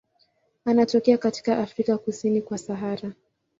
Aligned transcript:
Anatokea 0.65 1.17
katika 1.17 1.57
Afrika 1.57 1.97
kusini 1.97 2.41
kwa 2.41 2.57
Sahara. 2.57 3.11